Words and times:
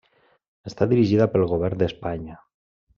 Està 0.71 0.87
dirigida 0.95 1.29
pel 1.37 1.47
govern 1.55 1.85
d'Espanya. 1.85 2.43